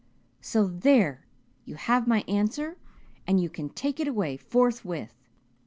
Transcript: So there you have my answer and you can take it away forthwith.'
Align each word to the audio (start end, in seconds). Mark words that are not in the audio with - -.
So 0.41 0.65
there 0.65 1.27
you 1.63 1.75
have 1.75 2.07
my 2.07 2.21
answer 2.27 2.75
and 3.27 3.39
you 3.39 3.51
can 3.51 3.69
take 3.69 3.99
it 3.99 4.07
away 4.07 4.35
forthwith.' 4.35 5.13